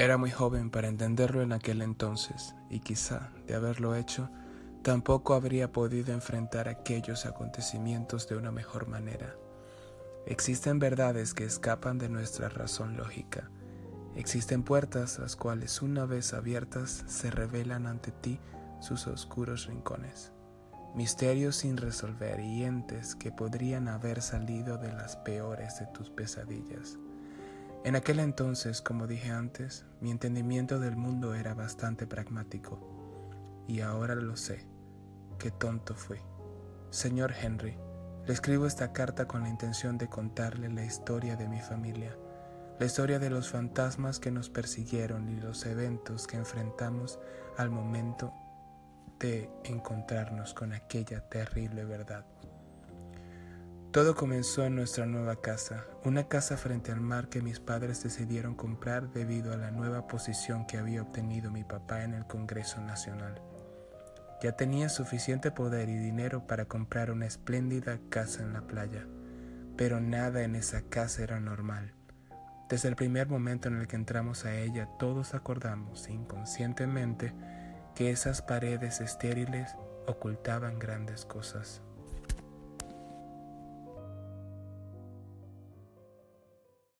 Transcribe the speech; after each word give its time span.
Era 0.00 0.16
muy 0.16 0.30
joven 0.30 0.70
para 0.70 0.88
entenderlo 0.88 1.42
en 1.42 1.52
aquel 1.52 1.82
entonces 1.82 2.54
y 2.70 2.80
quizá, 2.80 3.28
de 3.46 3.54
haberlo 3.54 3.94
hecho, 3.94 4.30
tampoco 4.80 5.34
habría 5.34 5.72
podido 5.72 6.14
enfrentar 6.14 6.70
aquellos 6.70 7.26
acontecimientos 7.26 8.26
de 8.26 8.36
una 8.36 8.50
mejor 8.50 8.88
manera. 8.88 9.36
Existen 10.24 10.78
verdades 10.78 11.34
que 11.34 11.44
escapan 11.44 11.98
de 11.98 12.08
nuestra 12.08 12.48
razón 12.48 12.96
lógica. 12.96 13.50
Existen 14.16 14.62
puertas 14.62 15.18
las 15.18 15.36
cuales 15.36 15.82
una 15.82 16.06
vez 16.06 16.32
abiertas 16.32 17.04
se 17.06 17.30
revelan 17.30 17.86
ante 17.86 18.10
ti 18.10 18.40
sus 18.80 19.06
oscuros 19.06 19.66
rincones. 19.66 20.32
Misterios 20.94 21.56
sin 21.56 21.76
resolver 21.76 22.40
y 22.40 22.64
entes 22.64 23.16
que 23.16 23.32
podrían 23.32 23.86
haber 23.86 24.22
salido 24.22 24.78
de 24.78 24.94
las 24.94 25.16
peores 25.16 25.78
de 25.78 25.88
tus 25.88 26.08
pesadillas. 26.08 26.96
En 27.82 27.96
aquel 27.96 28.20
entonces, 28.20 28.82
como 28.82 29.06
dije 29.06 29.30
antes, 29.30 29.86
mi 30.02 30.10
entendimiento 30.10 30.78
del 30.78 30.96
mundo 30.96 31.34
era 31.34 31.54
bastante 31.54 32.06
pragmático. 32.06 33.64
Y 33.66 33.80
ahora 33.80 34.14
lo 34.14 34.36
sé. 34.36 34.66
Qué 35.38 35.50
tonto 35.50 35.94
fui. 35.94 36.18
Señor 36.90 37.32
Henry, 37.32 37.78
le 38.26 38.34
escribo 38.34 38.66
esta 38.66 38.92
carta 38.92 39.26
con 39.26 39.42
la 39.44 39.48
intención 39.48 39.96
de 39.96 40.08
contarle 40.08 40.68
la 40.68 40.84
historia 40.84 41.36
de 41.36 41.48
mi 41.48 41.60
familia, 41.60 42.14
la 42.78 42.84
historia 42.84 43.18
de 43.18 43.30
los 43.30 43.48
fantasmas 43.48 44.20
que 44.20 44.30
nos 44.30 44.50
persiguieron 44.50 45.30
y 45.30 45.40
los 45.40 45.64
eventos 45.64 46.26
que 46.26 46.36
enfrentamos 46.36 47.18
al 47.56 47.70
momento 47.70 48.34
de 49.18 49.50
encontrarnos 49.64 50.52
con 50.52 50.74
aquella 50.74 51.26
terrible 51.30 51.84
verdad. 51.86 52.26
Todo 53.92 54.14
comenzó 54.14 54.64
en 54.64 54.76
nuestra 54.76 55.04
nueva 55.04 55.34
casa, 55.34 55.84
una 56.04 56.28
casa 56.28 56.56
frente 56.56 56.92
al 56.92 57.00
mar 57.00 57.28
que 57.28 57.42
mis 57.42 57.58
padres 57.58 58.04
decidieron 58.04 58.54
comprar 58.54 59.10
debido 59.12 59.52
a 59.52 59.56
la 59.56 59.72
nueva 59.72 60.06
posición 60.06 60.64
que 60.64 60.78
había 60.78 61.02
obtenido 61.02 61.50
mi 61.50 61.64
papá 61.64 62.04
en 62.04 62.14
el 62.14 62.24
Congreso 62.24 62.80
Nacional. 62.80 63.42
Ya 64.40 64.52
tenía 64.52 64.88
suficiente 64.90 65.50
poder 65.50 65.88
y 65.88 65.96
dinero 65.96 66.46
para 66.46 66.66
comprar 66.66 67.10
una 67.10 67.26
espléndida 67.26 67.98
casa 68.10 68.44
en 68.44 68.52
la 68.52 68.60
playa, 68.60 69.08
pero 69.76 70.00
nada 70.00 70.44
en 70.44 70.54
esa 70.54 70.82
casa 70.82 71.24
era 71.24 71.40
normal. 71.40 71.92
Desde 72.68 72.88
el 72.88 72.94
primer 72.94 73.26
momento 73.26 73.66
en 73.66 73.80
el 73.80 73.88
que 73.88 73.96
entramos 73.96 74.44
a 74.44 74.54
ella, 74.54 74.88
todos 75.00 75.34
acordamos 75.34 76.08
inconscientemente 76.08 77.34
que 77.96 78.12
esas 78.12 78.40
paredes 78.40 79.00
estériles 79.00 79.74
ocultaban 80.06 80.78
grandes 80.78 81.24
cosas. 81.24 81.82